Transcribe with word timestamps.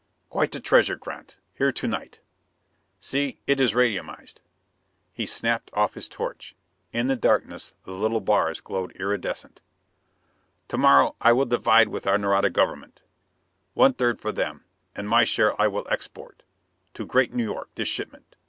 "Quite 0.29 0.55
a 0.55 0.59
treasure, 0.59 0.95
Grant, 0.95 1.37
here 1.53 1.71
to 1.73 1.87
night. 1.87 2.21
See, 2.99 3.37
it 3.45 3.59
is 3.59 3.73
radiumized." 3.75 4.37
He 5.13 5.27
snapped 5.27 5.69
off 5.75 5.93
his 5.93 6.07
torch. 6.09 6.55
In 6.91 7.05
the 7.05 7.15
darkness 7.15 7.75
the 7.83 7.91
little 7.91 8.19
bars 8.19 8.61
glowed 8.61 8.95
irridescent. 8.95 9.61
"To 10.69 10.77
morrow 10.79 11.15
I 11.21 11.33
will 11.33 11.45
divide 11.45 11.89
with 11.89 12.07
our 12.07 12.17
Nareda 12.17 12.49
government. 12.49 13.03
One 13.75 13.93
third 13.93 14.19
for 14.19 14.31
them. 14.31 14.63
And 14.95 15.07
my 15.07 15.19
own 15.19 15.25
share 15.27 15.61
I 15.61 15.67
will 15.67 15.85
export: 15.91 16.41
to 16.95 17.05
Great 17.05 17.35
New 17.35 17.43
York, 17.43 17.69
this 17.75 17.87
shipment. 17.87 18.35